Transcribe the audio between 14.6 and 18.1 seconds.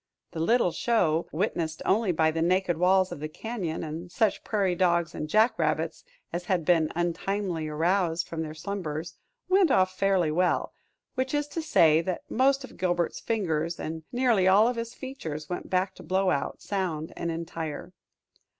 of his features went back to Blowout sound and entire.